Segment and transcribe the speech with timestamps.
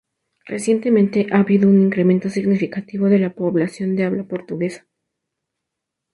[0.47, 4.87] Recientemente ha habido un incremento significativo de la población de habla portuguesa.